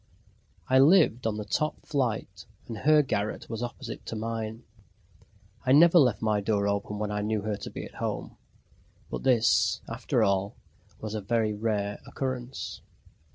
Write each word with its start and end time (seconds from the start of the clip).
I 0.67 0.79
lived 0.79 1.27
on 1.27 1.37
the 1.37 1.45
top 1.45 1.85
flight 1.85 2.47
and 2.67 2.75
her 2.79 3.03
garret 3.03 3.47
was 3.51 3.61
opposite 3.61 4.03
to 4.07 4.15
mine. 4.15 4.63
I 5.63 5.73
never 5.73 5.99
left 5.99 6.23
my 6.23 6.41
door 6.41 6.67
open 6.67 6.97
when 6.97 7.11
I 7.11 7.21
knew 7.21 7.41
her 7.41 7.55
to 7.57 7.69
be 7.69 7.83
at 7.85 7.93
home. 8.01 8.35
But 9.11 9.21
this, 9.21 9.79
after 9.87 10.23
all, 10.23 10.55
was 10.99 11.13
a 11.13 11.21
very 11.21 11.53
rare 11.53 11.99
occurrence. 12.07 12.81